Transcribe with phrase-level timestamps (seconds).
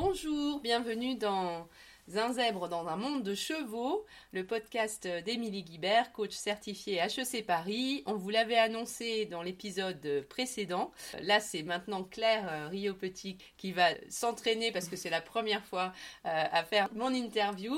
[0.00, 1.66] Bonjour, bienvenue dans
[2.14, 8.04] un zèbre dans un monde de chevaux, le podcast d'Émilie Guibert, coach certifié HEC Paris.
[8.06, 10.92] On vous l'avait annoncé dans l'épisode précédent.
[11.20, 15.64] Là, c'est maintenant Claire euh, Rio Petit qui va s'entraîner parce que c'est la première
[15.64, 15.92] fois
[16.26, 17.74] euh, à faire mon interview.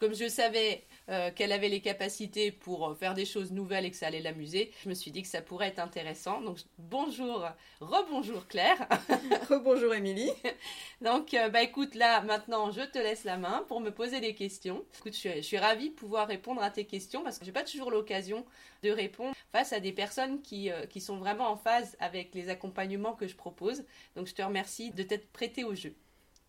[0.00, 3.96] Comme je savais euh, qu'elle avait les capacités pour faire des choses nouvelles et que
[3.96, 6.40] ça allait l'amuser, je me suis dit que ça pourrait être intéressant.
[6.40, 7.48] Donc bonjour,
[7.80, 8.88] rebonjour Claire.
[9.50, 10.30] rebonjour Émilie.
[11.00, 14.84] Donc bah écoute, là maintenant je te laisse la main pour me poser des questions.
[14.98, 17.90] Écoute, je suis, ravie de pouvoir répondre à tes questions parce que j'ai pas toujours
[17.90, 18.44] l'occasion
[18.82, 22.48] de répondre face à des personnes qui, euh, qui sont vraiment en phase avec les
[22.48, 23.84] accompagnements que je propose.
[24.16, 25.94] Donc je te remercie de t'être prêté au jeu.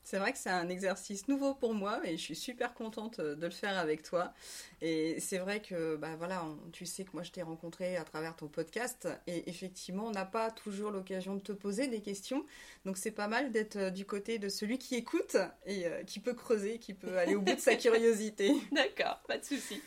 [0.04, 3.36] C'est vrai que c'est un exercice nouveau pour moi et je suis super contente euh,
[3.36, 4.34] de le faire avec toi.
[4.82, 8.36] Et c'est vrai que, bah voilà, tu sais que moi je t'ai rencontré à travers
[8.36, 12.45] ton podcast et effectivement, on n'a pas toujours l'occasion de te poser des questions.
[12.86, 16.20] Donc c'est pas mal d'être euh, du côté de celui qui écoute et euh, qui
[16.20, 18.53] peut creuser, qui peut aller au bout de sa curiosité.
[18.72, 19.81] D'accord, pas de souci.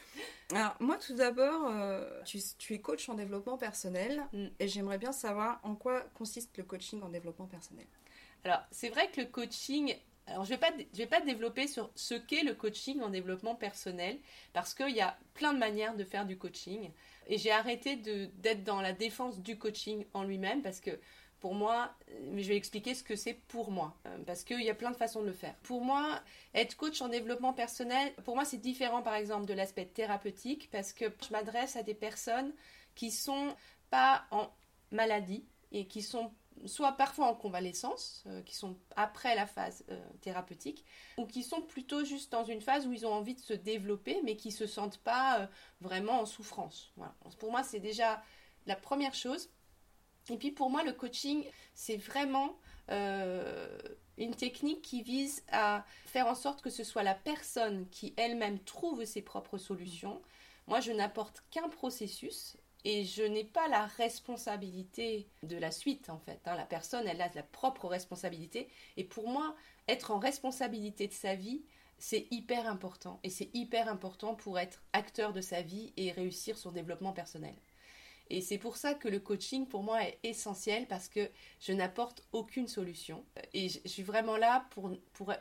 [0.53, 1.73] Alors moi tout d'abord,
[2.25, 4.47] tu, es coach en développement personnel mm.
[4.61, 7.87] et j'aimerais bien savoir en quoi consiste le coaching en développement personnel.
[8.45, 10.59] Alors, c'est vrai que le coaching, alors je ne
[10.95, 14.19] vais, pas, développer sur ce qu'est le coaching en développement personnel,
[14.53, 16.91] parce qu'il y a plein de manières de faire du coaching.
[17.27, 20.99] Et j'ai arrêté d'être dans la défense du coaching en lui-même, parce que
[21.41, 21.95] pour moi,
[22.31, 24.91] mais je vais expliquer ce que c'est pour moi, euh, parce qu'il y a plein
[24.91, 25.55] de façons de le faire.
[25.57, 26.23] Pour moi,
[26.55, 30.95] être coach en développement personnel, pour moi c'est différent par exemple de l'aspect thérapeutique, parce
[30.95, 32.55] que je m'adresse à des personnes
[32.95, 33.55] qui sont
[33.91, 34.49] pas en
[34.91, 36.33] maladie et qui sont
[36.67, 40.85] soit parfois en convalescence, euh, qui sont après la phase euh, thérapeutique,
[41.19, 44.21] ou qui sont plutôt juste dans une phase où ils ont envie de se développer,
[44.25, 45.47] mais qui ne se sentent pas euh,
[45.81, 46.93] vraiment en souffrance.
[47.39, 48.23] Pour moi, c'est déjà
[48.67, 49.51] la première chose.
[50.31, 51.45] Et puis pour moi, le coaching,
[51.75, 52.57] c'est vraiment
[52.89, 58.59] une technique qui vise à faire en sorte que ce soit la personne qui elle-même
[58.59, 60.21] trouve ses propres solutions.
[60.67, 66.19] Moi, je n'apporte qu'un processus et je n'ai pas la responsabilité de la suite en
[66.19, 66.41] fait.
[66.47, 66.55] Hein.
[66.55, 68.69] La personne, elle a sa propre responsabilité.
[68.97, 69.55] Et pour moi,
[69.89, 71.63] être en responsabilité de sa vie,
[71.99, 73.21] c'est hyper important.
[73.23, 77.55] Et c'est hyper important pour être acteur de sa vie et réussir son développement personnel.
[78.31, 81.31] Et c'est pour ça que le coaching, pour moi, est essentiel parce que
[81.61, 83.25] je n'apporte aucune solution.
[83.53, 84.91] Et je suis vraiment là pour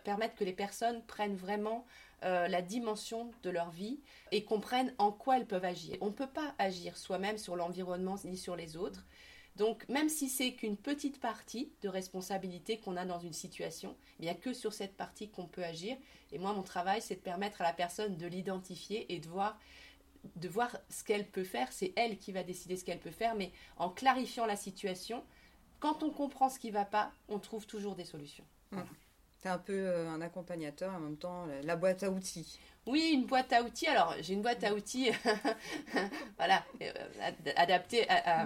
[0.03, 1.85] permettre que les personnes prennent vraiment
[2.23, 3.99] euh, la dimension de leur vie
[4.31, 5.97] et comprennent en quoi elles peuvent agir.
[6.01, 9.05] On ne peut pas agir soi-même sur l'environnement ni sur les autres.
[9.55, 14.23] Donc même si c'est qu'une petite partie de responsabilité qu'on a dans une situation, il
[14.23, 15.95] n'y a que sur cette partie qu'on peut agir.
[16.31, 19.59] Et moi, mon travail, c'est de permettre à la personne de l'identifier et de voir,
[20.35, 21.71] de voir ce qu'elle peut faire.
[21.71, 25.23] C'est elle qui va décider ce qu'elle peut faire, mais en clarifiant la situation,
[25.79, 28.45] quand on comprend ce qui ne va pas, on trouve toujours des solutions.
[28.71, 28.81] Mmh
[29.49, 32.59] un peu euh, un accompagnateur en même temps la boîte à outils.
[32.85, 33.87] Oui, une boîte à outils.
[33.87, 35.09] Alors, j'ai une boîte à outils,
[36.37, 36.91] voilà, euh,
[37.55, 38.45] adaptée à,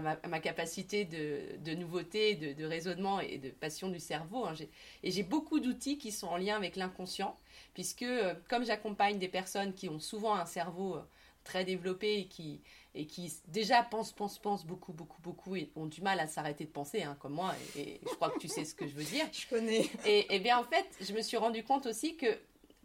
[0.00, 4.46] ma, capacité de, nouveauté, de, raisonnement et de passion du cerveau.
[4.46, 4.54] Hein.
[5.02, 7.36] Et j'ai beaucoup d'outils qui sont en lien avec l'inconscient,
[7.74, 10.98] puisque euh, comme j'accompagne des personnes qui ont souvent un cerveau
[11.44, 12.62] très développés et qui,
[12.96, 16.64] et qui déjà pensent, pensent, pensent beaucoup, beaucoup, beaucoup et ont du mal à s'arrêter
[16.64, 17.54] de penser, hein, comme moi.
[17.76, 19.26] Et, je crois que tu sais ce que je veux dire.
[19.32, 19.88] je connais.
[20.06, 22.26] Et, et bien en fait, je me suis rendu compte aussi que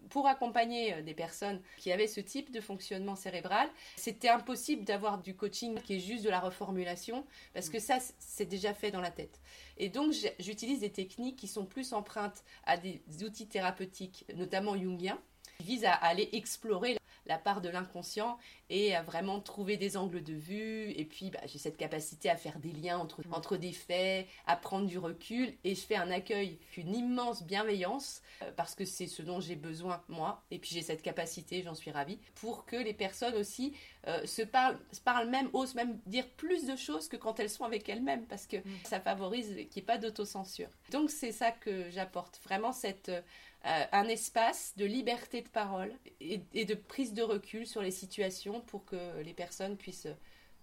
[0.10, 5.18] pour accompagner euh, des personnes qui avaient ce type de fonctionnement cérébral, c'était impossible d'avoir
[5.18, 9.02] du coaching qui est juste de la reformulation, parce que ça, c'est déjà fait dans
[9.02, 9.40] la tête.
[9.78, 15.20] Et donc, j'utilise des techniques qui sont plus empreintes à des outils thérapeutiques, notamment jungiens,
[15.58, 16.98] qui visent à aller explorer
[17.31, 18.38] la part de l'inconscient
[18.69, 20.92] et à vraiment trouver des angles de vue.
[20.92, 23.34] Et puis, bah, j'ai cette capacité à faire des liens entre, mm.
[23.34, 25.53] entre des faits, à prendre du recul.
[25.64, 29.56] Et je fais un accueil, une immense bienveillance, euh, parce que c'est ce dont j'ai
[29.56, 30.44] besoin, moi.
[30.52, 33.74] Et puis, j'ai cette capacité, j'en suis ravie, pour que les personnes aussi
[34.08, 37.50] euh, se, parlent, se parlent même, osent même dire plus de choses que quand elles
[37.50, 38.64] sont avec elles-mêmes, parce que mm.
[38.84, 40.70] ça favorise qu'il n'y ait pas d'autocensure.
[40.91, 43.08] Donc, c'est ça que j'apporte, vraiment cette...
[43.08, 43.22] Euh,
[43.66, 48.61] euh, un espace de liberté de parole et, de prise de recul sur les situations
[48.61, 50.08] pour que les personnes puissent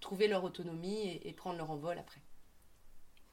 [0.01, 2.21] trouver leur autonomie et, prendre leur envol après.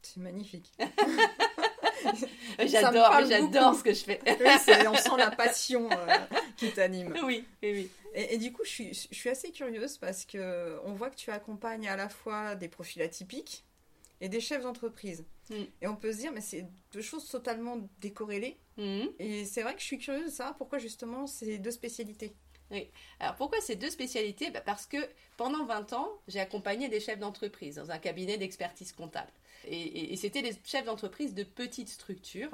[0.04, 0.72] C'est magnifique.
[2.60, 4.20] j'adore, j'adore ce que je fais.
[4.24, 6.18] oui, on sent la passion euh,
[6.58, 7.14] qui t'anime.
[7.24, 7.92] Oui, oui, oui.
[8.14, 11.32] Et, du coup, je suis, je suis assez curieuse parce que on voit que tu
[11.32, 13.66] accompagnes à la fois des profils atypiques
[14.22, 15.26] et des chefs d'entreprise.
[15.50, 15.64] Mm.
[15.82, 18.58] Et on peut se dire, mais c'est deux choses totalement décorrélées.
[18.78, 19.06] Mm.
[19.20, 22.36] Et c'est vrai que je suis curieuse de savoir pourquoi justement ces deux spécialités.
[22.72, 22.90] Oui.
[23.20, 24.50] Alors pourquoi ces deux spécialités?
[24.50, 24.98] Bah, Parce que
[25.38, 29.32] pendant 20 ans, j'ai accompagné des chefs d'entreprise dans un cabinet d'expertise comptable.
[29.68, 32.52] Et, et c'était des chefs d'entreprise de petites structures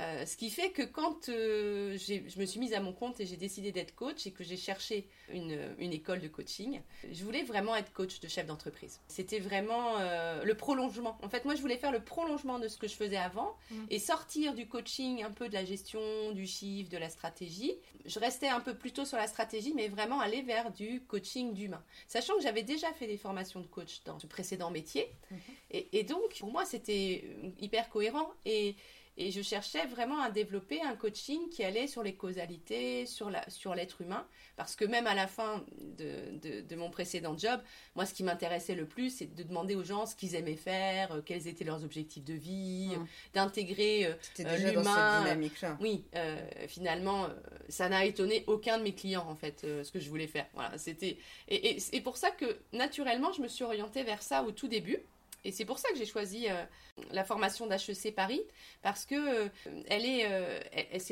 [0.00, 3.26] Euh, ce qui fait que quand euh, je me suis mise à mon compte et
[3.26, 6.80] j'ai décidé d'être coach et que j'ai cherché une, une, école de coaching,
[7.10, 9.00] je voulais vraiment être coach de chef d'entreprise.
[9.08, 11.18] C'était vraiment euh, le prolongement.
[11.22, 13.74] En fait, moi, je voulais faire le prolongement de ce que je faisais avant mmh.
[13.90, 17.74] et sortir du coaching, un peu de la gestion, du chiffre, de la stratégie.
[18.06, 21.84] Je restais un peu plutôt sur la stratégie, mais vraiment aller vers du coaching d'humain.
[22.08, 25.12] Sachant que j'avais déjà fait des formations de coach dans ce précédent métier.
[25.30, 25.36] Mmh.
[25.72, 27.24] Et, et donc, pour moi, c'était
[27.60, 28.30] hyper cohérent.
[28.46, 28.74] Et
[29.16, 33.48] et je cherchais vraiment à développer un coaching qui allait sur les causalités, sur, la,
[33.50, 34.26] sur l'être humain.
[34.56, 37.60] Parce que même à la fin de, de, mon précédent job,
[37.94, 41.12] moi, ce qui m'intéressait le plus, c'est de demander aux gens ce qu'ils aimaient faire,
[41.12, 43.06] euh, quels étaient leurs objectifs de vie, mmh.
[43.34, 45.22] d'intégrer euh, euh l'humain.
[45.22, 45.76] dynamique-là.
[45.80, 46.36] Oui, euh,
[46.66, 47.28] finalement,
[47.68, 50.46] ça n'a étonné aucun de mes clients, en fait, ce que je voulais faire.
[50.54, 51.18] Voilà, c'était...
[51.48, 54.98] Et, et, pour ça que, naturellement, je me suis orientée vers ça au tout début.
[55.44, 56.64] Et c'est pour ça que j'ai choisi euh,
[57.10, 58.42] la formation d'HEC Paris,
[58.82, 59.48] parce que euh,
[59.88, 60.60] elle est, euh,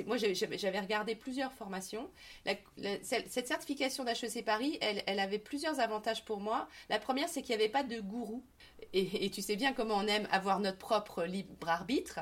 [0.07, 2.09] moi j'avais regardé plusieurs formations.
[3.03, 6.69] cette certification d'HEC Paris, elle, elle, avait plusieurs avantages pour moi.
[6.89, 8.45] La première, c'est qu'il n'y avait pas de gourou.
[8.93, 12.21] Et, tu sais bien comment on aime avoir notre propre libre arbitre.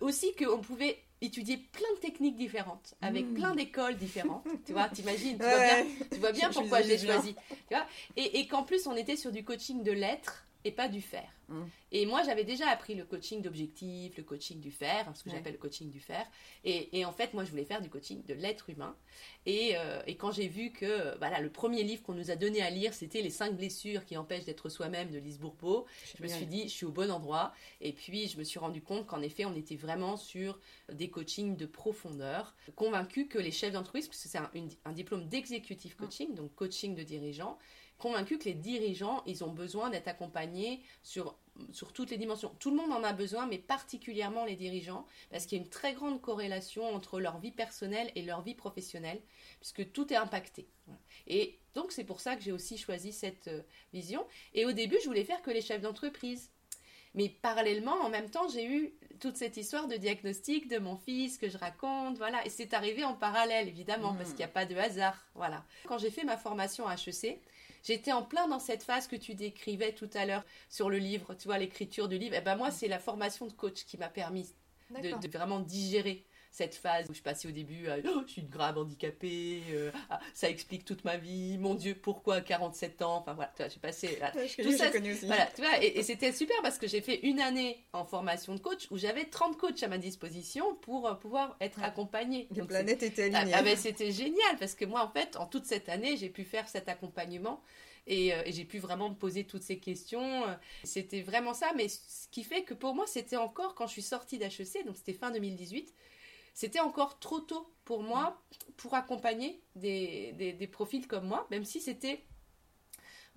[0.00, 3.34] aussi qu'on pouvait étudier plein de techniques différentes, avec mmh.
[3.34, 4.44] plein d'écoles différentes.
[4.66, 7.34] tu vois, t'imagines, tu, vois bien, tu vois bien pourquoi je l'ai choisi.
[7.68, 10.88] Tu vois et, et qu'en plus, on était sur du coaching de lettres et pas
[10.88, 11.30] du faire.
[11.48, 11.62] Mmh.
[11.90, 15.52] Et moi, j'avais déjà appris le coaching d'objectif, le coaching du faire, ce que j'appelle
[15.52, 16.26] le coaching du faire.
[16.64, 18.96] Et, en fait, moi, je voulais faire du coaching de l'être humain.
[19.44, 22.70] Et, euh, quand j'ai vu que voilà, le premier livre qu'on nous a donné à
[22.70, 25.86] lire, c'était Les cinq blessures qui empêchent d'être soi-même de Lise Bourbeau,
[26.16, 27.52] je me suis dit, je suis au bon endroit.
[27.80, 30.58] Et puis, je me suis rendu compte qu'en effet, on était vraiment sur
[30.90, 34.50] des coachings de profondeur, convaincu que les chefs d'entreprise, parce que c'est un,
[34.84, 37.58] un diplôme d'exécutif coaching, donc coaching de dirigeants,
[38.02, 41.38] convaincu que les dirigeants, ils ont besoin d'être accompagnés sur,
[41.72, 42.52] sur toutes les dimensions.
[42.58, 45.70] Tout le monde en a besoin, mais particulièrement les dirigeants, parce qu'il y a une
[45.70, 49.20] très grande corrélation entre leur vie personnelle et leur vie professionnelle,
[49.60, 50.66] puisque tout est impacté.
[51.28, 53.62] Et donc c'est pour ça que j'ai aussi choisi cette euh,
[53.92, 54.26] vision.
[54.52, 56.50] Et au début, je voulais faire que les chefs d'entreprise.
[57.14, 61.38] Mais parallèlement, en même temps, j'ai eu toute cette histoire de diagnostic de mon fils
[61.38, 62.44] que je raconte, voilà.
[62.46, 64.32] Et c'est arrivé en parallèle, évidemment, parce mmh.
[64.32, 65.62] qu'il n'y a pas de hasard, voilà.
[65.86, 67.38] Quand j'ai fait ma formation à HEC,
[67.82, 71.34] J'étais en plein dans cette phase que tu décrivais tout à l'heure sur le livre,
[71.34, 72.34] tu vois, l'écriture du livre.
[72.34, 74.54] Et eh ben moi, c'est la formation de coach qui m'a permis
[74.90, 79.62] de, vraiment digérer cette phase où je passais au début oh, je suis grave handicapée,
[79.70, 83.50] euh, ah, ça explique toute ma vie, mon Dieu, pourquoi à 47 ans Enfin voilà,
[83.58, 84.18] j'ai passé.
[84.62, 85.26] tout ça, aussi.
[85.26, 88.60] Voilà, tu vois, et, c'était super parce que j'ai fait une année en formation de
[88.60, 92.48] coach où j'avais 30 coachs à ma disposition pour euh, pouvoir être accompagnée.
[92.54, 93.54] Les planètes étaient alignées.
[93.54, 96.44] Ah, ben, c'était génial parce que moi, en fait, en toute cette année, j'ai pu
[96.44, 97.62] faire cet accompagnement.
[98.06, 100.44] Et, euh, et j'ai pu vraiment me poser toutes ces questions.
[100.84, 104.02] C'était vraiment ça, mais ce qui fait que pour moi, c'était encore quand je suis
[104.02, 105.94] sortie d'HEC, donc c'était fin 2018,
[106.54, 108.42] c'était encore trop tôt pour moi
[108.76, 112.24] pour accompagner des, des, profils comme moi, même si c'était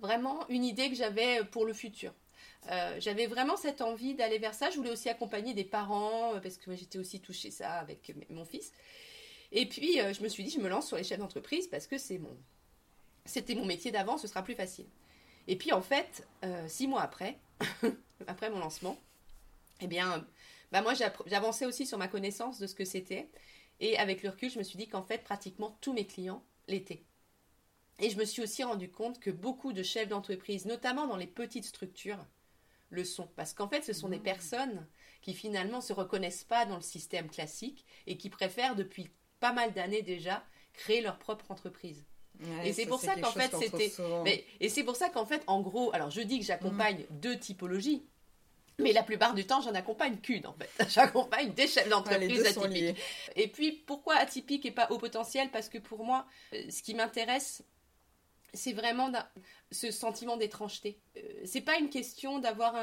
[0.00, 2.12] vraiment une idée que j'avais pour le futur.
[2.70, 4.70] Euh, j'avais vraiment cette envie d'aller vers ça.
[4.70, 8.44] Je voulais aussi accompagner des parents euh, parce que j'étais aussi touchée ça avec mon
[8.44, 8.72] fils.
[9.52, 11.86] Et puis euh, je me suis dit, je me lance sur les chefs d'entreprise parce
[11.86, 12.36] que c'est mon,
[13.24, 14.86] c'était mon métier d'avant, ce sera plus facile.
[15.48, 16.26] Et puis en fait,
[16.66, 17.38] six mois après,
[18.26, 18.98] après mon lancement,
[19.80, 20.26] eh bien,
[20.72, 20.94] bah moi
[21.26, 23.30] j'avançais aussi sur ma connaissance de ce que c'était.
[23.80, 27.04] Et avec le recul, je me suis dit qu'en fait, pratiquement tous mes clients l'étaient.
[27.98, 31.26] Et je me suis aussi rendu compte que beaucoup de chefs d'entreprise, notamment dans les
[31.26, 32.24] petites structures,
[32.90, 33.28] le sont.
[33.36, 34.22] Parce qu'en fait, ce sont des mmh.
[34.22, 34.86] personnes
[35.22, 39.72] qui finalement se reconnaissent pas dans le système classique et qui préfèrent depuis pas mal
[39.72, 42.06] d'années déjà créer leur propre entreprise.
[42.64, 43.92] et c'est pour ça qu'en fait c'était
[44.60, 47.18] et c'est pour ça qu'en fait en gros alors je dis que j'accompagne mmh.
[47.18, 48.04] deux typologies
[48.78, 50.70] mais la plupart du temps, j'en accompagne qu'une en fait.
[50.90, 52.98] J'accompagne des chefs d'entreprise atypiques.
[53.34, 55.50] Et puis pourquoi atypique et pas au potentiel?
[55.50, 57.62] Parce que pour moi, euh, ce qui m'intéresse,
[58.52, 59.12] c'est vraiment
[59.70, 60.98] ce sentiment d'étrangeté.
[61.16, 62.74] Euh, c'est pas une question d'avoir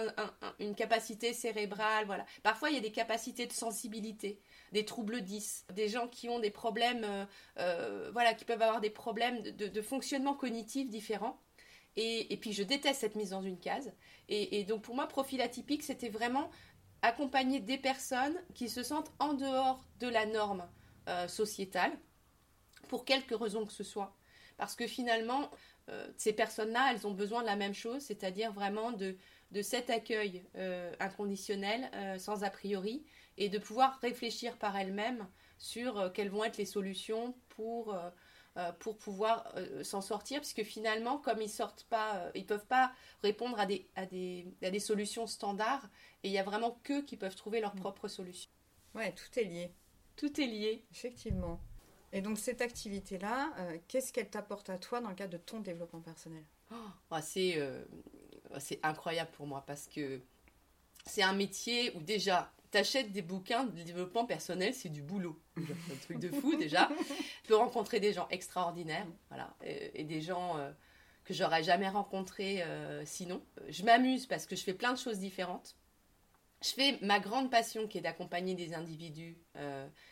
[0.59, 2.25] une capacité cérébrale, voilà.
[2.43, 4.39] Parfois, il y a des capacités de sensibilité,
[4.71, 8.89] des troubles 10, des gens qui ont des problèmes, euh, voilà, qui peuvent avoir des
[8.89, 11.42] problèmes de fonctionnement cognitif différents.
[11.95, 13.91] Et, puis je déteste cette mise dans une case.
[14.29, 16.49] Et, donc pour moi, profil atypique, c'était vraiment
[17.01, 20.67] accompagner des personnes qui se sentent en dehors de la norme
[21.09, 21.91] euh, sociétale,
[22.87, 24.15] pour quelque raison que ce soit.
[24.57, 25.51] Parce que finalement,
[25.89, 29.17] euh, ces personnes-là, elles ont besoin de la même chose, c'est-à-dire vraiment de,
[29.61, 33.05] cet accueil euh, inconditionnel, sans a priori,
[33.37, 35.27] et de pouvoir réfléchir par elles-mêmes
[35.59, 37.95] sur quelles vont être les solutions pour
[38.57, 42.65] euh, pour pouvoir euh, s'en sortir, puisque finalement, comme ils sortent pas, euh, ils peuvent
[42.65, 45.89] pas répondre à des, à des, à des solutions standards,
[46.23, 47.79] et il y a vraiment qu'eux qui peuvent trouver leur mm.
[47.79, 48.49] propre solution.
[48.95, 49.73] Ouais, tout est lié.
[50.15, 50.85] Tout est lié.
[50.91, 51.59] Effectivement.
[52.11, 53.51] Et donc cette activité-là,
[53.87, 56.43] qu'est-ce qu'elle t'apporte à toi dans le cadre de ton développement personnel?
[56.71, 57.83] Oh, C'est euh,
[58.59, 60.21] c'est incroyable pour moi parce que
[61.05, 65.39] c'est un métier où déjà, t'achètes des bouquins de développement personnel, c'est du boulot.
[65.55, 66.89] C'est un truc de fou déjà.
[67.43, 70.71] Tu peux rencontrer des gens extraordinaires, voilà, et, des gens euh,
[71.23, 72.63] que j'aurais jamais rencontrés
[73.05, 73.41] sinon.
[73.69, 75.77] Je m'amuse parce que je fais plein de choses différentes.
[76.61, 79.37] Je fais ma grande passion qui est d'accompagner des individus,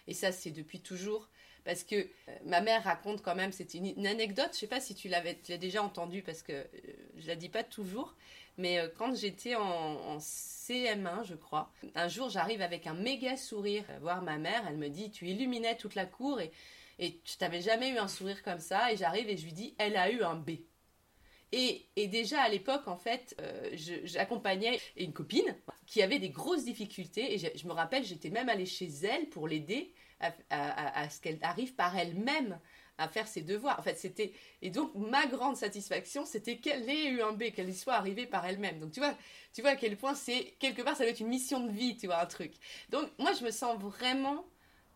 [0.08, 1.30] et ça c'est depuis toujours
[1.64, 2.08] parce que euh,
[2.46, 5.84] ma mère raconte quand même, c'est une, anecdote, je sais pas si tu l'avais déjà
[5.84, 8.16] entendu parce que je euh, je la dis pas toujours,
[8.58, 13.84] mais euh, quand j'étais en, CM1, je crois, un jour j'arrive avec un méga sourire
[14.02, 16.52] voir ma mère, elle me dit tu illuminais toute la cour et,
[17.00, 19.76] et tu t'avais jamais eu un sourire comme ça et j'arrive et je lui dis
[19.78, 20.52] elle a eu un B.
[21.54, 23.36] Et, et, déjà à l'époque, en fait,
[24.06, 25.54] j'accompagnais une copine
[25.86, 27.34] qui avait des grosses difficultés.
[27.34, 29.94] Et je, je me rappelle, j'étais même allée chez elle pour l'aider
[30.50, 32.60] à, ce qu'elle arrive par elle-même
[32.98, 33.80] à faire ses devoirs.
[33.80, 37.70] En fait, c'était et donc ma grande satisfaction, c'était qu'elle ait eu un B, qu'elle
[37.70, 38.80] y soit arrivée par elle-même.
[38.80, 39.16] Donc tu vois,
[39.54, 41.98] tu vois à quel point c'est quelque part ça doit être une mission de vie,
[41.98, 42.54] tu vois un truc.
[42.90, 44.46] Donc moi je me sens vraiment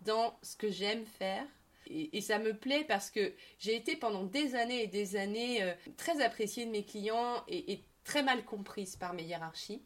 [0.01, 1.45] dans ce que j'aime faire.
[1.87, 5.71] Et, ça me plaît parce que j'ai été pendant des années et des années euh,
[5.97, 9.83] très appréciée de mes clients et très mal comprise par mes hiérarchies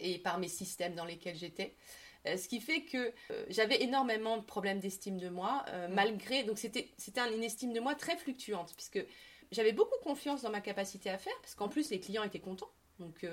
[0.00, 1.74] et par mes systèmes dans lesquels j'étais.
[2.26, 5.94] Euh, ce qui fait que euh, j'avais énormément de problèmes d'estime de moi, euh, mm.
[5.94, 6.42] malgré.
[6.44, 6.88] Donc c'était
[7.32, 9.04] une estime de moi très fluctuante, puisque
[9.52, 12.70] j'avais beaucoup confiance dans ma capacité à faire, parce qu'en plus les clients étaient contents.
[12.98, 13.26] Donc,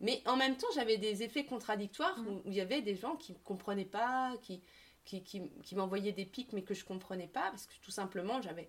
[0.00, 2.28] mais en même temps, j'avais des effets contradictoires mm.
[2.28, 4.62] où, il y avait des gens qui ne comprenaient pas, qui,
[5.04, 8.42] qui, qui, m'envoyaient des pics, mais que je ne comprenais pas, parce que tout simplement,
[8.42, 8.68] j'avais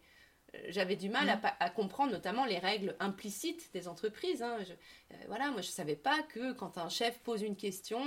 [0.70, 1.42] j'avais du mal mm.
[1.60, 4.42] à, comprendre notamment les règles implicites des entreprises.
[4.42, 4.58] Hein.
[5.28, 8.02] voilà, moi je savais pas que quand un chef pose une question,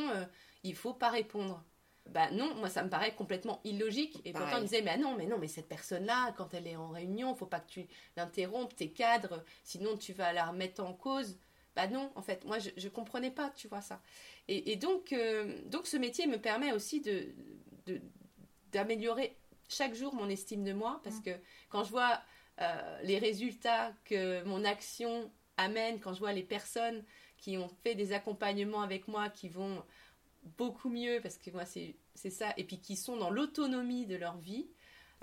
[0.62, 1.64] il faut pas répondre.
[2.07, 4.21] Bah non, moi ça me paraît complètement illogique.
[4.25, 6.88] Et pourtant on disait, mais non, mais non, mais cette personne-là, quand elle est en
[6.88, 11.38] réunion, faut pas que tu l'interrompes, tes cadres, sinon tu vas la remettre en cause.
[11.76, 14.02] Bah non, en fait, moi je, je comprenais pas, tu vois ça.
[14.49, 17.33] Et, donc, euh, donc ce métier me permet aussi de,
[18.73, 19.37] d'améliorer
[19.69, 21.23] chaque jour mon estime de moi, parce mm.
[21.23, 21.31] que
[21.71, 22.21] quand je vois
[22.61, 27.04] euh, les résultats que mon action amène, quand je vois les personnes
[27.38, 29.83] qui ont fait des accompagnements avec moi, qui vont
[30.58, 34.37] beaucoup mieux, parce que moi c'est ça, et puis qui sont dans l'autonomie de leur
[34.37, 34.66] vie,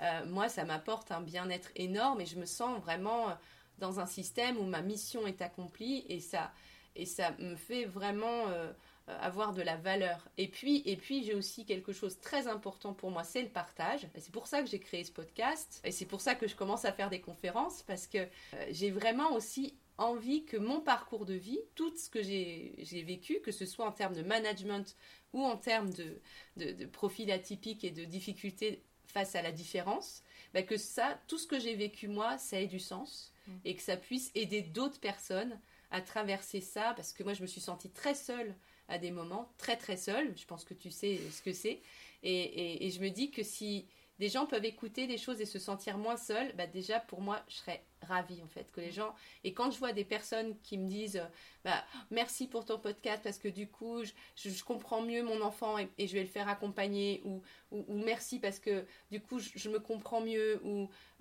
[0.00, 3.34] euh, moi ça m'apporte un bien-être énorme et je me sens vraiment euh,
[3.78, 6.52] dans un système où ma mission est accomplie et ça,
[6.96, 8.72] et ça me fait vraiment euh,
[9.06, 10.28] avoir de la valeur.
[10.38, 14.04] Et puis, et puis j'ai aussi quelque chose très important pour moi, c'est le partage.
[14.14, 16.56] Et c'est pour ça que j'ai créé ce podcast et c'est pour ça que je
[16.56, 18.26] commence à faire des conférences parce que
[18.70, 23.52] j'ai vraiment aussi envie que mon parcours de vie, tout ce que j'ai vécu, que
[23.52, 24.96] ce soit en termes de management
[25.32, 26.20] ou en termes de,
[26.56, 30.22] de, profil atypique et de difficultés face à la différence,
[30.54, 33.52] bah, que ça, tout ce que j'ai vécu moi, ça ait du sens mm.
[33.64, 37.46] et que ça puisse aider d'autres personnes à traverser ça, parce que moi je me
[37.46, 38.54] suis sentie très seule
[38.88, 41.82] à des moments, très très seule, je pense que tu sais ce que c'est,
[42.22, 43.86] et, et je me dis que si
[44.20, 47.42] des gens peuvent écouter des choses et se sentir moins seuls, bah déjà pour moi,
[47.48, 49.14] je serais ravie en fait que les gens
[49.44, 51.22] et quand je vois des personnes qui me disent
[51.64, 54.02] bah merci pour ton podcast parce que du coup
[54.36, 58.58] je, comprends mieux mon enfant et, je vais le faire accompagner ou, ou, merci parce
[58.58, 60.60] que du coup je, me comprends mieux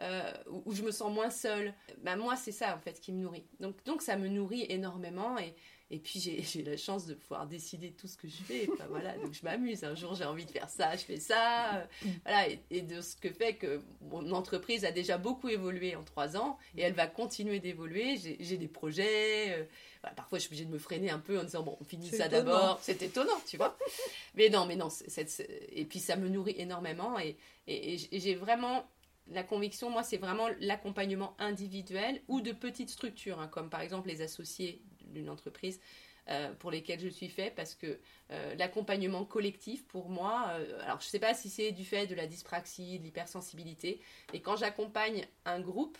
[0.02, 1.74] euh, ou, ou je me sens moins seule.
[2.00, 3.46] Bah moi c'est ça en fait qui me nourrit.
[3.60, 5.56] Donc donc ça me nourrit énormément et
[5.92, 8.70] et puis j'ai la chance de pouvoir décider tout ce que je fais.
[8.90, 9.84] voilà, donc je m'amuse.
[9.84, 11.88] Un jour j'ai envie de faire ça, je fais ça.
[12.24, 16.38] Voilà, et, de ce que fait que mon entreprise a déjà beaucoup évolué en trois
[16.38, 18.18] ans et elle va continuer d'évoluer.
[18.40, 19.60] J'ai des projets.
[19.60, 19.64] Euh,
[20.16, 22.28] parfois je suis obligée de me freiner un peu en disant bon, on finit ça
[22.28, 22.80] d'abord.
[22.82, 23.78] C'est étonnant, tu vois.
[24.36, 24.90] mais non, mais non.
[25.72, 28.86] et puis ça me nourrit énormément et, et j'ai vraiment
[29.32, 34.08] la conviction, moi, c'est vraiment l'accompagnement individuel ou de petites structures, hein, comme par exemple
[34.08, 35.80] les associés d'une entreprise
[36.30, 38.00] euh, pour lesquelles je suis fait parce que
[38.30, 42.06] euh, l'accompagnement collectif pour moi, euh, alors je ne sais pas si c'est du fait
[42.06, 44.00] de la dyspraxie, de l'hypersensibilité,
[44.34, 45.98] et quand j'accompagne un groupe,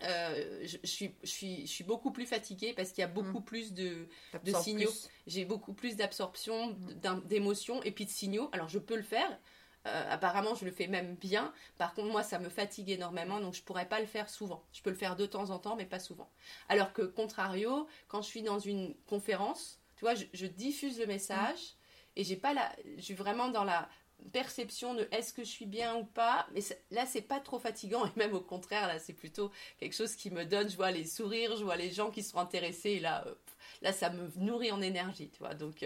[0.00, 3.44] je, suis, je, suis, je suis beaucoup plus fatiguée parce qu'il y a beaucoup mmh.
[3.44, 4.08] plus de,
[4.44, 4.90] de signaux.
[5.28, 7.20] J'ai beaucoup plus d'absorption, mmh.
[7.26, 8.48] d'émotions et puis de signaux.
[8.52, 9.38] Alors je peux le faire,
[9.86, 11.52] euh, apparemment, je le fais même bien.
[11.76, 14.64] Par contre, moi, ça me fatigue énormément, donc je pourrais pas le faire souvent.
[14.72, 16.30] Je peux le faire de temps en temps, mais pas souvent.
[16.68, 21.58] Alors que, contrario, quand je suis dans une conférence, tu vois, je, diffuse le message
[21.58, 21.76] mm.
[22.16, 23.88] et j'ai pas la, je suis vraiment dans la
[24.30, 26.46] perception de est-ce que je suis bien ou pas.
[26.54, 26.60] Mais
[26.90, 30.30] là, c'est pas trop fatigant et même au contraire, là, c'est plutôt quelque chose qui
[30.30, 30.70] me donne.
[30.70, 33.24] Je vois les sourires, je vois les gens qui sont intéressés et là.
[33.26, 33.34] Euh,
[33.80, 35.54] Là, ça me nourrit en énergie, tu vois.
[35.54, 35.84] Donc,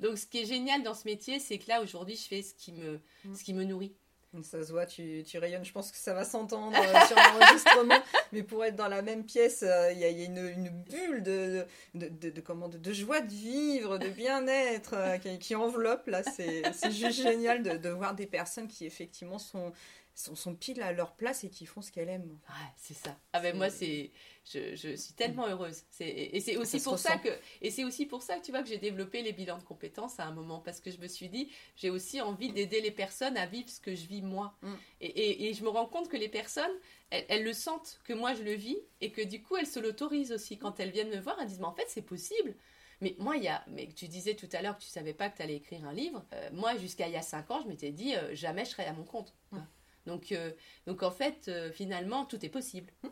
[0.00, 2.54] donc ce qui est génial dans ce métier, c'est que là, aujourd'hui, je fais ce
[2.54, 3.34] qui me, mm.
[3.34, 3.94] ce qui me nourrit.
[4.42, 5.64] Ça se voit, tu, tu, rayonnes.
[5.64, 8.00] Je pense que ça va s'entendre euh, sur l'enregistrement.
[8.32, 11.64] mais pour être dans la même pièce, euh, il y, a, une, une bulle de,
[11.94, 16.06] de, de, de, comment, de, joie de vivre, de bien-être euh, qui, qui, enveloppe.
[16.08, 19.72] Là, c'est juste génial de, voir des personnes qui effectivement sont,
[20.14, 22.38] sont, sont, pile à leur place et qui font ce qu'elles aiment.
[22.48, 23.16] Ouais, c'est ça.
[23.32, 24.10] Ah ben moi, c'est
[24.44, 25.82] je, je, suis tellement heureuse.
[26.00, 27.28] Et c'est aussi pour ça que
[27.62, 30.20] et c'est aussi pour ça que tu vois que j'ai développé les bilans de compétences
[30.20, 33.36] à un moment parce que je me suis dit j'ai aussi envie d'aider les personnes
[33.36, 34.54] à vivre ce que je vis moi.
[34.62, 34.74] Mm.
[35.00, 36.72] Et, et, je me rends compte que les personnes
[37.10, 40.32] elles, le sentent que moi je le vis et que du coup elles se l'autorisent
[40.32, 42.54] aussi quand elles viennent me voir elles disent mais en fait c'est possible.
[43.00, 45.28] Mais moi, il y a, mais tu disais tout à l'heure que tu savais pas
[45.28, 46.24] que tu allais écrire un livre.
[46.32, 48.84] Euh, moi, jusqu'à il y a cinq ans, je m'étais dit euh, jamais je serai
[48.86, 49.34] à mon compte.
[49.50, 49.58] Mm.
[50.06, 50.52] Donc, euh,
[50.86, 52.92] donc en fait, finalement, tout est possible.
[53.02, 53.08] Mm.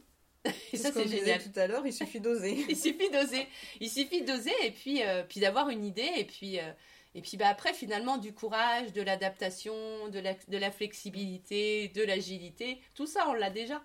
[0.73, 1.43] Et ça, c'est génial.
[1.43, 2.65] tout à l'heure, il suffit d'oser.
[2.69, 3.47] il suffit d'oser.
[3.81, 6.11] Il suffit d'oser et puis, euh, puis d'avoir une idée.
[6.17, 6.73] Et puis, euh,
[7.15, 12.03] et puis bah, après, finalement, du courage, de l'adaptation, de la, de la flexibilité, de
[12.03, 12.81] l'agilité.
[12.95, 13.83] Tout ça, on l'a déjà.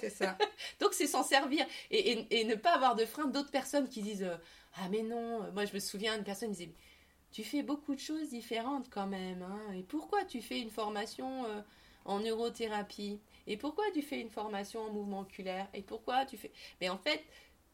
[0.00, 0.36] C'est ça.
[0.80, 1.64] Donc, c'est s'en servir.
[1.90, 4.36] Et, et, et, ne pas avoir de frein d'autres personnes qui disent euh,
[4.74, 5.52] Ah, mais non.
[5.52, 6.72] Moi, je me souviens, une personne disait
[7.30, 9.42] Tu fais beaucoup de choses différentes quand même.
[9.42, 11.44] Hein, et pourquoi tu fais une formation
[12.04, 13.20] en neurothérapie?
[13.46, 15.68] Et pourquoi tu fais une formation en mouvement oculaire?
[15.74, 16.52] Et pourquoi tu fais?
[16.80, 17.22] Mais en fait,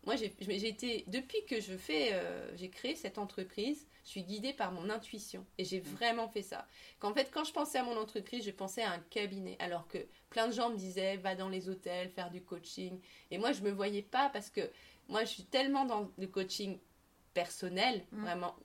[0.04, 4.52] moi j'ai été depuis que je fais, euh, j'ai créé cette entreprise, je suis guidée
[4.52, 5.84] par mon intuition et j'ai mm.
[5.84, 6.66] vraiment fait ça.
[7.00, 9.98] Qu'en fait, quand je pensais à mon entreprise, je pensais à un cabinet, alors que
[10.30, 13.00] plein de gens me disaient va dans les hôtels faire du coaching.
[13.30, 14.70] Et moi je me voyais pas parce que
[15.08, 16.78] moi je suis tellement dans le coaching
[17.34, 18.22] personnel, mm.
[18.22, 18.56] vraiment.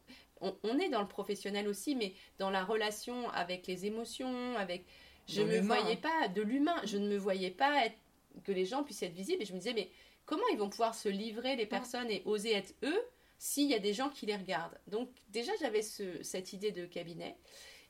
[0.44, 4.86] On, on, est dans le professionnel aussi, mais dans la relation avec les émotions, avec
[5.28, 6.80] je ne me voyais pas de l'humain.
[6.86, 7.98] Je ne me voyais pas être,
[8.44, 9.42] que les gens puissent être visibles.
[9.42, 9.90] Et je me disais, mais
[10.26, 13.02] comment ils vont pouvoir se livrer, les personnes, et oser être eux
[13.38, 14.80] s'il y a des gens qui les regardent?
[14.88, 17.38] Donc, déjà, j'avais cette idée de cabinet.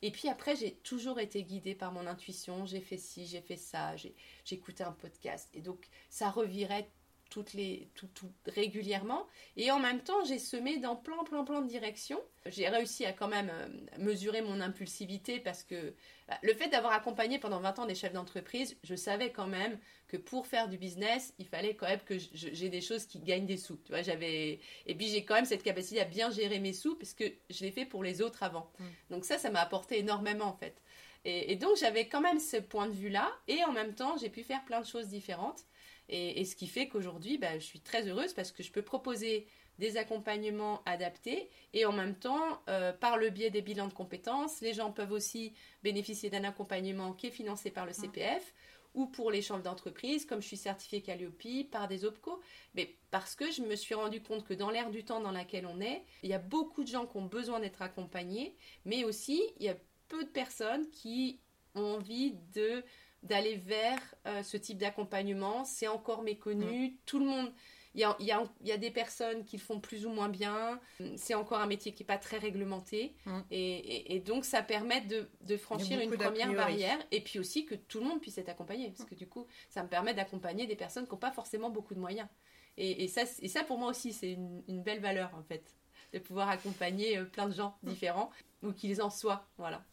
[0.03, 2.65] Et puis après, j'ai toujours été guidée par mon intuition.
[2.65, 4.15] J'ai fait ci, j'ai fait ça, j'ai
[4.49, 5.49] écouté un podcast.
[5.53, 6.89] Et donc, ça revirait
[7.31, 9.25] toutes les, tout, tout, régulièrement.
[9.55, 12.21] Et en même temps, j'ai semé dans plein, plein, plein de directions.
[12.45, 13.67] J'ai réussi à quand même euh,
[13.97, 15.95] mesurer mon impulsivité parce que
[16.27, 19.79] bah, le fait d'avoir accompagné pendant 20 ans des chefs d'entreprise, je savais quand même
[20.09, 23.45] que pour faire du business, il fallait quand même que j'ai des choses qui gagnent
[23.45, 23.77] des sous.
[23.85, 26.95] Tu vois, j'avais et puis j'ai quand même cette capacité à bien gérer mes sous
[26.95, 28.69] parce que je l'ai fait pour les autres avant.
[28.77, 28.85] Mm.
[29.11, 30.75] Donc ça, ça m'a apporté énormément en fait.
[31.23, 34.17] Et, et donc j'avais quand même ce point de vue là et en même temps,
[34.17, 35.63] j'ai pu faire plein de choses différentes.
[36.09, 39.47] Et, ce qui fait qu'aujourd'hui, bah, je suis très heureuse parce que je peux proposer
[39.79, 44.61] des accompagnements adaptés et en même temps, euh, par le biais des bilans de compétences,
[44.61, 48.01] les gens peuvent aussi bénéficier d'un accompagnement qui est financé par le mmh.
[48.01, 48.53] CPF
[48.93, 52.41] ou pour les chambres d'entreprise, comme je suis certifiée Calliope, par des OPCO,
[52.75, 55.65] mais parce que je me suis rendu compte que dans l'ère du temps dans laquelle
[55.65, 59.41] on est, il y a beaucoup de gens qui ont besoin d'être accompagnés, mais aussi
[59.59, 59.77] il y a
[60.09, 61.39] peu de personnes qui
[61.73, 62.83] ont envie de
[63.23, 65.63] d'aller vers euh, ce type d'accompagnement.
[65.65, 66.97] C'est encore méconnu.
[67.05, 67.51] Tout le monde.
[67.93, 70.29] Il y a, y, a, y a, des personnes qui le font plus ou moins
[70.29, 70.79] bien.
[71.17, 73.13] C'est encore un métier qui n'est pas très réglementé.
[73.49, 76.97] Et, et, donc, ça permet de, de franchir une première barrière.
[77.11, 78.91] Et puis aussi que tout le monde puisse être accompagné.
[78.91, 81.93] Parce que du coup, ça me permet d'accompagner des personnes qui n'ont pas forcément beaucoup
[81.93, 82.29] de moyens.
[82.77, 85.75] Et, et, ça, pour moi aussi, c'est une, une, belle valeur, en fait.
[86.13, 88.31] De pouvoir accompagner euh, plein de gens différents,
[88.63, 89.47] ou qu'ils en soient.
[89.57, 89.83] Voilà.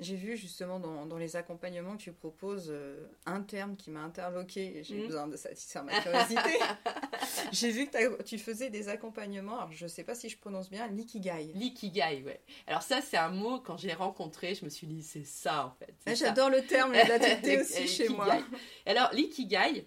[0.00, 4.00] J'ai vu justement dans, dans, les accompagnements que tu proposes euh, un terme qui m'a
[4.00, 4.82] interloqué.
[4.82, 5.06] J'ai mmh.
[5.06, 6.58] besoin de satisfaire ma curiosité.
[7.52, 9.56] J'ai vu que tu faisais des accompagnements.
[9.56, 11.52] Alors je ne sais pas si je prononce bien l'ikigai.
[11.54, 12.40] L'ikigai, ouais.
[12.66, 15.66] Alors ça c'est un mot quand je l'ai rencontré, je me suis dit c'est ça
[15.66, 15.94] en fait.
[16.06, 18.38] Ah, j'adore le terme, il a aussi chez moi.
[18.86, 19.86] Alors l'ikigai,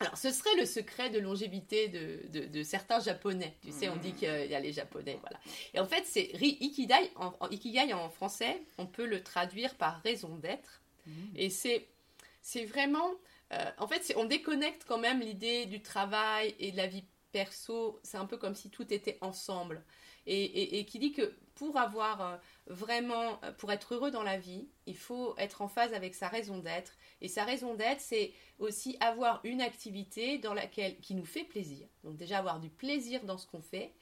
[0.00, 3.54] alors, ce serait le secret de longévité de, de, certains japonais.
[3.62, 5.38] Tu sais, on dit qu'il y a les japonais, voilà.
[5.74, 10.36] Et en fait, c'est ikigai en, ikigai en français, on peut le traduire par raison
[10.36, 10.80] d'être.
[11.06, 11.12] Mmh.
[11.36, 11.86] Et c'est,
[12.40, 13.10] c'est vraiment,
[13.52, 18.00] euh, en fait, on déconnecte quand même l'idée du travail et de la vie perso.
[18.02, 19.84] C'est un peu comme si tout était ensemble.
[20.26, 22.36] Et, et, qui dit que pour avoir euh,
[22.68, 26.26] vraiment, euh, pour être heureux dans la vie, il faut être en phase avec sa
[26.26, 26.96] raison d'être.
[27.20, 31.86] Et sa raison d'être, c'est aussi avoir une activité dans laquelle qui nous fait plaisir.
[32.02, 33.92] Donc déjà avoir du plaisir dans ce qu'on fait,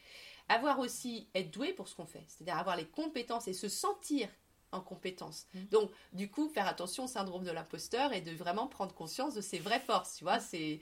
[0.48, 4.28] avoir aussi être doué pour ce qu'on fait, c'est-à-dire avoir les compétences et se sentir
[4.72, 5.46] en compétences.
[5.54, 5.64] Mmh.
[5.70, 9.40] Donc, du coup, faire attention au syndrome de l'imposteur et de vraiment prendre conscience de
[9.40, 10.16] ses vraies forces.
[10.16, 10.80] Tu vois, c'est,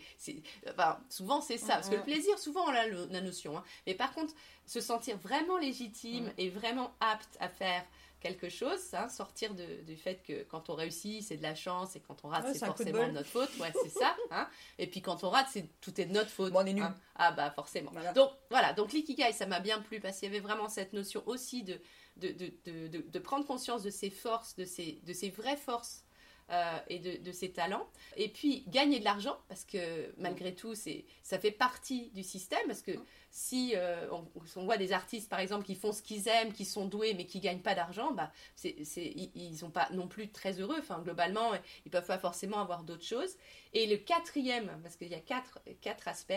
[0.70, 1.74] enfin, souvent c'est ça.
[1.74, 3.56] Parce que le plaisir, souvent on a la notion.
[3.56, 3.64] Hein.
[3.86, 4.34] Mais par contre,
[4.66, 7.84] se sentir vraiment légitime et vraiment apte à faire
[8.20, 11.96] quelque chose, hein, sortir de, du fait que quand on réussit, c'est de la chance
[11.96, 13.50] et quand on rate, Ouais, c'est forcément de notre faute.
[13.60, 14.16] Ouais, c'est ça.
[14.30, 14.48] hein.
[14.78, 16.52] Et puis quand on rate, c'est tout est de notre faute.
[16.52, 16.82] Bon, on est nul.
[16.82, 16.94] hein.
[17.14, 17.90] Ah bah forcément.
[17.92, 18.12] Voilà.
[18.14, 21.22] Donc voilà, donc l'ikigai, ça m'a bien plu parce qu'il y avait vraiment cette notion
[21.26, 21.78] aussi de,
[22.16, 26.06] de, prendre conscience de ses forces, de ses, vraies forces.
[26.50, 27.88] euh, et de, ses talents.
[28.16, 32.64] Et puis gagner de l'argent, parce que malgré tout, ça fait partie du système.
[32.68, 32.92] Parce que
[33.30, 36.86] si euh, on, voit des artistes, par exemple, qui font ce qu'ils aiment, qui sont
[36.86, 40.60] doués, mais qui gagnent pas d'argent, bah, c'est, c'est, ils sont pas non plus très
[40.60, 40.76] heureux.
[40.78, 41.50] Enfin, globalement,
[41.84, 43.34] ils peuvent pas forcément avoir d'autres choses.
[43.72, 46.32] Et le quatrième, parce qu'il y a quatre, quatre aspects,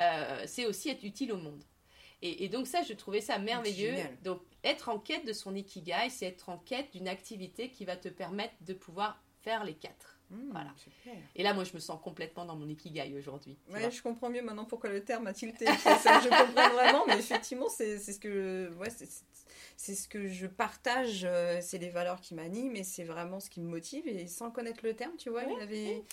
[0.00, 1.62] euh, c'est aussi être utile au monde.
[2.22, 3.94] Et, et donc ça, je trouvais ça merveilleux.
[4.22, 7.96] Donc être en quête de son ikigai, c'est être en quête d'une activité qui va
[7.96, 10.18] te permettre de pouvoir faire les quatre.
[10.30, 10.72] Mmh, Voilà.
[10.76, 11.12] super.
[11.36, 13.58] Et là, moi, je me sens complètement dans mon ikigai aujourd'hui.
[13.68, 15.66] Ouais, je comprends mieux maintenant pourquoi le terme a tilté.
[15.66, 21.24] Ça, je comprends vraiment, mais effectivement, c'est ce que, ouais, c'est- ce que je partage.
[21.24, 24.08] euh, C'est les valeurs qui m'animent et c'est vraiment ce qui me motive.
[24.08, 26.04] Et sans connaître le terme, tu vois, Ouais, il avait,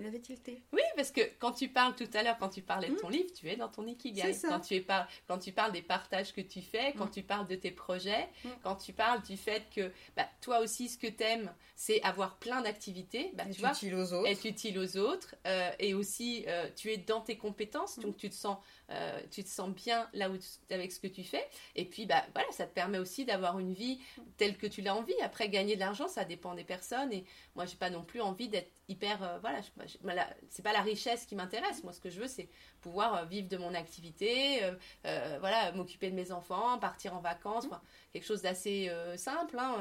[0.00, 0.62] il avait tilté.
[0.72, 3.30] Oui, parce que quand tu parles tout à l'heure, quand tu parlais de ton livre,
[3.32, 4.32] tu es dans ton ikigai.
[4.32, 4.48] Ça.
[4.48, 7.10] Quand tu, es par- quand tu parles des partages que tu fais, quand Mm.
[7.12, 8.48] tu parles de tes projets, Mm.
[8.62, 12.36] quand tu parles du fait que bah, toi aussi, ce que tu aimes, c'est avoir
[12.38, 13.30] plein d'activités.
[13.34, 14.28] Bah, Être tu vois, utile aux autres.
[14.28, 18.28] être utile aux autres euh, et aussi euh, tu es dans tes compétences donc tu
[18.28, 18.58] te sens
[18.90, 22.06] euh, tu te sens bien là où tu- avec ce que tu fais et puis
[22.06, 23.98] bah voilà ça te permet aussi d'avoir une vie
[24.36, 27.64] telle que tu l'as envie après gagner de l'argent ça dépend des personnes et moi
[27.66, 31.24] j'ai pas non plus envie d'être hyper euh, voilà je- voilà, c'est pas la richesse
[31.26, 32.48] qui m'intéresse moi ce que je veux c'est
[32.82, 34.72] pouvoir euh, vivre de mon activité euh,
[35.06, 37.80] euh, voilà m'occuper de mes enfants partir en vacances enfin,
[38.12, 39.76] quelque chose d'assez euh, simple hein,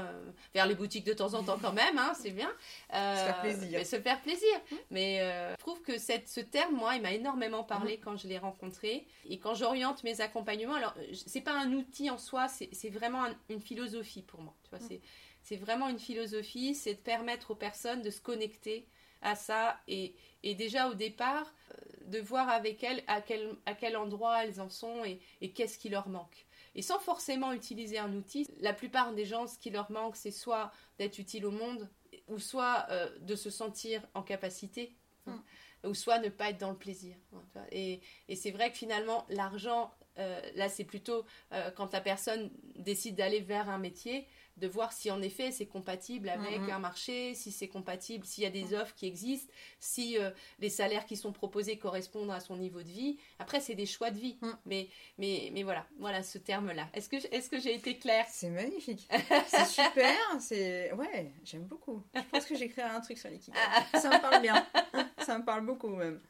[0.53, 2.51] faire les boutiques de temps en temps quand même hein, c'est bien
[2.91, 2.95] Se
[3.25, 3.69] faire plaisir.
[3.79, 4.55] mais se faire plaisir
[4.91, 8.27] mais euh, je trouve que cette, ce terme, moi, il m'a énormément parlé quand je
[8.27, 9.05] l'ai rencontré.
[9.27, 13.25] Et quand j'oriente mes accompagnements, alors, c'est pas un outil en soi, c'est c'est vraiment
[13.25, 14.53] un- une philosophie pour moi.
[14.63, 15.01] Tu vois, c'est-
[15.43, 18.87] c'est vraiment une philosophie, c'est de permettre aux personnes de se connecter
[19.21, 19.79] à ça.
[19.87, 21.75] Et, et déjà, au départ, euh,
[22.07, 25.77] de voir avec elles à quel, à quel endroit elles en sont et, et qu'est-ce
[25.77, 26.45] qui leur manque.
[26.75, 30.31] Et sans forcément utiliser un outil, la plupart des gens, ce qui leur manque, c'est
[30.31, 31.89] soit d'être utile au monde,
[32.27, 34.95] ou soit euh, de se sentir en capacité,
[35.27, 35.43] hein,
[35.83, 37.15] ou soit ne pas être dans le plaisir.
[37.33, 37.43] hein.
[37.71, 42.51] Et, et c'est vrai que finalement, l'argent, euh, là, c'est plutôt euh, quand la personne
[42.75, 44.27] décide d'aller vers un métier,
[44.59, 46.69] de voir si en effet c'est compatible avec Mhm.
[46.71, 50.69] un marché, si c'est compatible, s'il y a des offres qui existent, si euh, les
[50.69, 53.17] salaires qui sont proposés correspondent à son niveau de vie.
[53.39, 54.37] Après, c'est des choix de vie.
[54.41, 54.57] Mhm.
[54.65, 56.87] Mais, mais, mais voilà, voilà ce terme-là.
[56.93, 58.25] Est-ce que, est-ce que j'ai été claire?
[58.29, 59.07] C'est magnifique.
[59.47, 60.15] C'est super.
[60.39, 62.03] C'est ouais, j'aime beaucoup.
[62.13, 63.57] Je pense que j'écrirai un truc sur l'ikigai.
[63.93, 64.65] Ça me parle bien.
[65.25, 66.21] Ça me parle beaucoup même.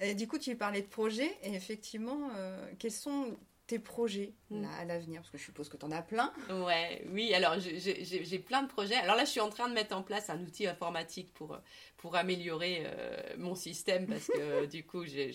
[0.00, 4.32] Et du coup, tu parlais de projets et effectivement, euh, quels sont tes projets?
[4.50, 6.32] Là, à l'avenir Parce que je suppose que tu en as plein.
[6.50, 8.96] Ouais, oui, alors j'ai plein de projets.
[8.96, 11.58] Alors là, je suis en train de mettre en place un outil informatique pour, euh,
[11.96, 15.32] pour améliorer euh, mon système parce que du coup, j'ai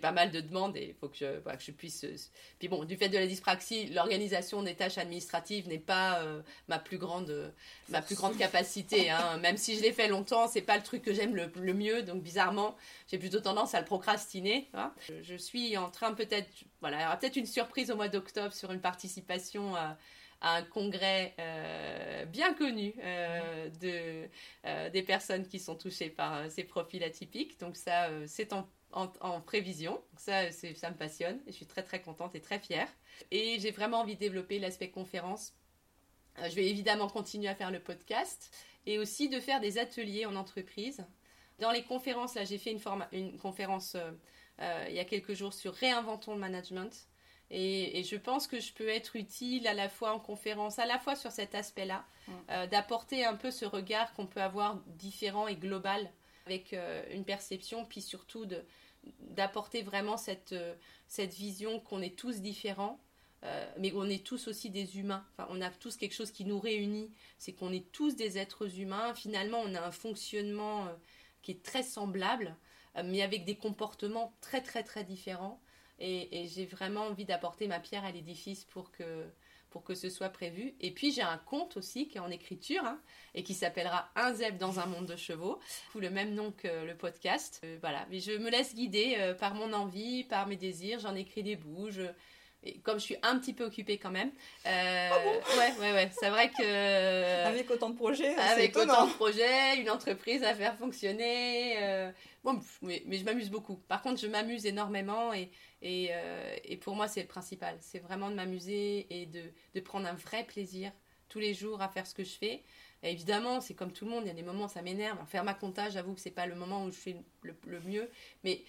[0.00, 2.04] pas mal de demandes et il faut que je, que je puisse.
[2.04, 2.16] euh,
[2.58, 6.78] Puis bon, du fait de la dyspraxie, l'organisation des tâches administratives n'est pas euh, ma
[6.78, 7.50] plus grande, euh,
[7.90, 9.10] ma plus grande capacité.
[9.10, 9.36] hein.
[9.42, 12.02] Même si je l'ai fait longtemps, c'est pas le truc que j'aime le, le mieux.
[12.02, 12.76] Donc bizarrement,
[13.08, 14.68] j'ai plutôt tendance à le procrastiner.
[15.22, 16.48] je suis en train peut-être,
[16.80, 19.96] voilà, il y aura peut-être une surprise au mois d'octobre sur une participation à,
[20.40, 24.28] à un congrès euh, bien connu euh, de,
[24.66, 27.58] euh, des personnes qui sont touchées par ces profils atypiques.
[27.60, 30.02] Donc ça, c'est en, en- en prévision.
[30.16, 32.88] Ça, c'est- ça me passionne et je suis très très contente et très fière.
[33.30, 35.52] Et j'ai vraiment envie de développer l'aspect conférence.
[36.42, 38.50] Je vais évidemment continuer à faire le podcast
[38.86, 41.04] et aussi de faire des ateliers en entreprise.
[41.58, 42.72] Dans les conférences, là, j'ai fait
[43.12, 43.94] une, conférence
[44.88, 47.09] il y a quelques jours sur réinventons le management.
[47.50, 50.86] Et, et je pense que je peux être utile à la fois en conférence, à
[50.86, 52.32] la fois sur cet aspect-là, Mm.
[52.50, 56.10] euh, d'apporter un peu ce regard qu'on peut avoir différent et global
[56.46, 58.44] avec euh, une perception, puis surtout
[59.20, 60.74] d'apporter vraiment cette, euh,
[61.06, 63.00] cette vision qu'on est tous différents,
[63.78, 65.24] mais on est tous aussi des humains.
[65.32, 68.78] Enfin, on a tous quelque chose qui nous réunit, c'est qu'on est tous des êtres
[68.78, 69.14] humains.
[69.14, 70.86] Finalement, on a un fonctionnement
[71.40, 72.54] qui est très semblable,
[73.02, 75.58] mais avec des comportements très très très différents.
[76.00, 79.24] Et, et j'ai vraiment envie d'apporter ma pierre à l'édifice pour que,
[79.70, 80.74] pour que ce soit prévu.
[80.80, 82.98] Et puis j'ai un conte aussi qui est en écriture hein,
[83.34, 85.60] et qui s'appellera Un zèbre dans un monde de chevaux,
[85.92, 87.60] sous le même nom que le podcast.
[87.64, 91.00] Euh, voilà, mais je me laisse guider euh, par mon envie, par mes désirs.
[91.00, 91.90] J'en écris des bouts.
[91.90, 92.10] je-
[92.62, 94.32] Et comme je suis un petit peu occupée quand même,
[94.66, 95.08] euh,
[95.58, 99.88] ouais, ouais, ouais, c'est vrai que Avec autant de projets, avec autant de projets, une
[99.90, 101.76] entreprise à faire fonctionner.
[101.82, 102.10] euh,
[102.44, 103.76] bon, mais, mais je m'amuse beaucoup.
[103.88, 105.50] Par contre, je m'amuse énormément et,
[105.82, 107.76] et, euh, et pour moi, c'est le principal.
[107.80, 110.92] C'est vraiment de m'amuser et de, prendre un vrai plaisir
[111.28, 112.62] tous les jours à faire ce que je fais.
[113.04, 115.16] évidemment, c'est comme tout le monde, il y a des moments où ça m'énerve.
[115.28, 118.10] Faire ma comptage, j'avoue que c'est pas le moment où je fais le, mieux.
[118.42, 118.64] Mais,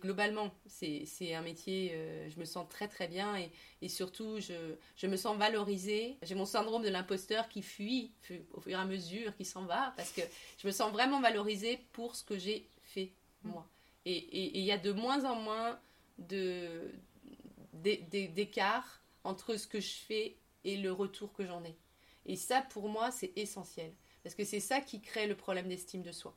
[0.00, 4.76] globalement, c'est un métier, euh, je me sens très très bien et, et surtout, je,
[4.96, 6.18] je, me sens valorisée.
[6.22, 8.12] J'ai mon syndrome de l'imposteur qui fuit
[8.52, 10.22] au fur et à mesure, qui s'en va, parce que
[10.58, 13.66] je me sens vraiment valorisée pour ce que j'ai fait, moi.
[14.08, 15.80] Et il y a de moins en moins
[17.74, 21.76] d'écart entre ce que je fais et le retour que j'en ai.
[22.26, 23.92] Et ça, pour moi, c'est essentiel.
[24.22, 26.36] Parce que c'est ça qui crée le problème d'estime de soi.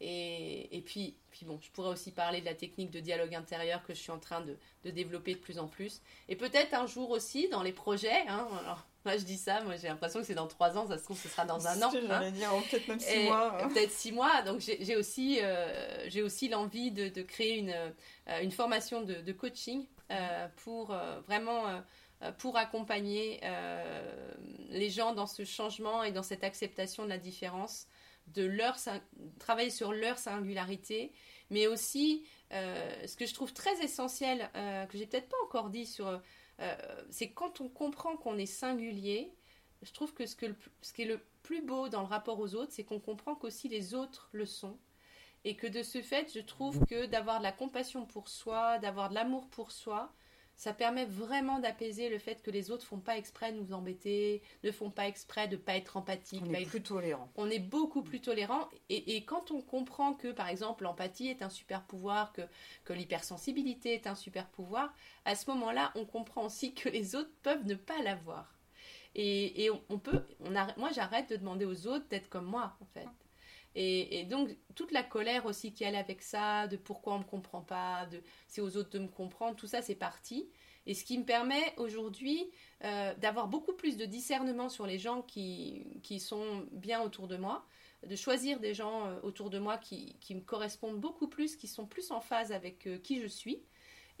[0.00, 3.84] Et, et, puis, puis bon, je pourrais aussi parler de la technique de dialogue intérieur
[3.84, 6.00] que je suis en train de, de développer de plus en plus.
[6.28, 8.26] Et peut-être un jour aussi dans les projets.
[8.26, 10.98] Hein, alors, moi je dis ça, moi j'ai l'impression que c'est dans trois ans, ça
[10.98, 11.90] se trouve ce sera dans un an.
[12.10, 12.30] Hein.
[12.30, 13.58] dire, peut-être même six mois.
[13.58, 13.68] Hein.
[13.68, 14.42] Peut-être six mois.
[14.42, 19.14] Donc j'ai aussi, euh, j'ai aussi l'envie de, de, créer une, euh, une formation de,
[19.14, 20.94] de coaching euh, pour
[21.26, 21.82] vraiment
[22.36, 23.40] pour accompagner
[24.68, 27.86] les gens dans ce changement et dans cette acceptation de la différence,
[28.26, 28.76] de leur
[29.38, 31.12] travailler sur leur singularité,
[31.48, 34.50] mais aussi ce que je trouve très essentiel,
[34.90, 36.20] que j'ai peut-être pas encore dit sur,
[37.10, 39.32] c'est quand on comprend qu'on est singulier,
[39.82, 40.46] je trouve que ce, que
[40.82, 43.68] ce qui est le plus beau dans le rapport aux autres, c'est qu'on comprend qu'aussi
[43.68, 44.78] les autres le sont.
[45.44, 49.08] Et que de ce fait, je trouve que d'avoir de la compassion pour soi, d'avoir
[49.08, 50.12] de l'amour pour soi,
[50.60, 54.42] ça permet vraiment d'apaiser le fait que les autres font pas exprès de nous embêter,
[54.62, 56.42] ne font pas exprès de pas être empathiques.
[56.46, 57.32] On est plus tolérant.
[57.36, 58.68] On est beaucoup plus tolérant.
[58.90, 62.42] Et, quand on comprend que, par exemple, l'empathie est un super pouvoir, que,
[62.84, 64.92] que l'hypersensibilité est un super pouvoir,
[65.24, 68.54] à ce moment-là, on comprend aussi que les autres peuvent ne pas l'avoir.
[69.14, 73.08] Et, on, peut, on moi, j'arrête de demander aux autres d'être comme moi, en fait.
[73.76, 77.28] Et, donc, toute la colère aussi qui allait avec ça, de pourquoi on ne me
[77.28, 80.48] comprend pas, de c'est aux autres de me comprendre, tout ça, c'est parti.
[80.86, 82.50] Et ce qui me permet aujourd'hui
[82.84, 87.36] euh, d'avoir beaucoup plus de discernement sur les gens qui, qui, sont bien autour de
[87.36, 87.64] moi,
[88.06, 91.68] de choisir des gens euh, autour de moi qui, qui, me correspondent beaucoup plus, qui
[91.68, 93.62] sont plus en phase avec euh, qui je suis.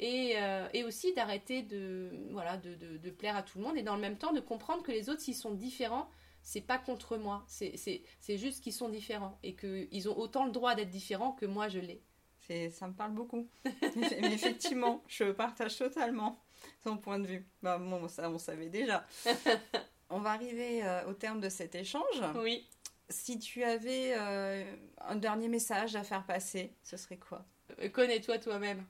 [0.02, 0.36] Et,
[0.72, 4.00] et aussi d'arrêter de, voilà, de, de, plaire à tout le monde et dans le
[4.00, 6.08] même temps de comprendre que les autres, s'ils sont différents,
[6.42, 10.74] c'est pas contre moi, c'est juste qu'ils sont différents et qu'ils ont autant le droit
[10.74, 12.02] d'être différents que moi je l'ai.
[12.70, 13.48] Ça me parle beaucoup.
[13.96, 16.42] Mais effectivement, je partage totalement
[16.82, 17.46] ton point de vue.
[17.62, 19.06] Bah, bon, ça, on savait déjà.
[20.10, 22.20] on va arriver euh, au terme de cet échange.
[22.36, 22.68] Oui.
[23.08, 24.64] Si tu avais euh,
[24.98, 27.44] un dernier message à faire passer, ce serait quoi?
[27.80, 28.84] Euh, Connais-toi toi-même.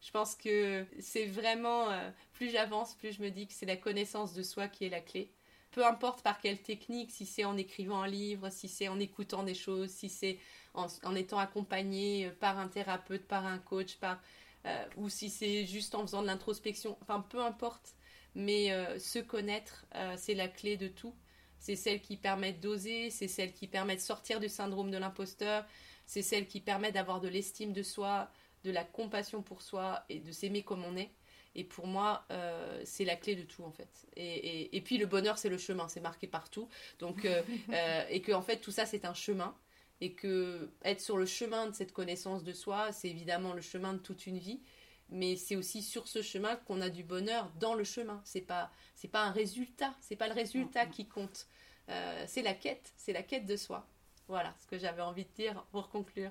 [0.00, 1.88] Je pense que c'est vraiment,
[2.32, 5.00] plus j'avance, plus je me dis que c'est la connaissance de soi qui est la
[5.00, 5.32] clé
[5.70, 9.42] peu importe par quelle technique, si c'est en écrivant un livre, si c'est en écoutant
[9.42, 10.38] des choses, si c'est
[10.74, 14.20] en, étant accompagné euh, par un thérapeute, par un coach, par,
[14.66, 17.94] euh, ou si c'est juste en faisant de l'introspection, enfin peu importe,
[18.34, 21.14] mais euh, se connaître, c'est la clé de tout.
[21.58, 25.64] C'est celle qui permet d'oser, c'est celle qui permet de sortir du syndrome de l'imposteur,
[26.06, 28.30] c'est celle qui permet d'avoir de l'estime de soi,
[28.64, 31.10] de la compassion pour soi et de s'aimer comme on est.
[31.58, 34.06] Et pour moi, euh, c'est la clé de tout en fait.
[34.14, 36.68] Et, et, puis le bonheur, c'est le chemin, c'est marqué partout.
[37.00, 37.42] Donc, euh,
[37.72, 39.56] euh, et que en fait, tout ça, c'est un chemin.
[40.00, 43.92] Et que être sur le chemin de cette connaissance de soi, c'est évidemment le chemin
[43.92, 44.60] de toute une vie.
[45.08, 48.20] Mais c'est aussi sur ce chemin qu'on a du bonheur dans le chemin.
[48.24, 49.96] C'est pas, c'est pas un résultat.
[50.00, 51.48] C'est pas le résultat qui compte.
[51.88, 52.92] c'est la quête.
[52.96, 53.84] C'est la quête de soi.
[54.28, 56.30] Voilà ce que j'avais envie de dire pour conclure.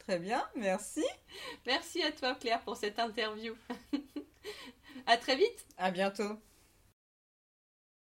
[0.00, 1.04] Très bien, merci.
[1.64, 3.54] Merci à toi Claire pour cette interview.
[5.06, 5.66] à très vite.
[5.76, 6.38] À bientôt.